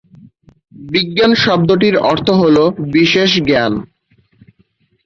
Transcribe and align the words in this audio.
বিজ্ঞান 0.89 1.31
শব্দটির 1.43 1.95
অর্থ 2.11 2.27
হল 2.41 2.57
বিশেষ 2.91 3.31
জ্ঞান। 3.47 3.73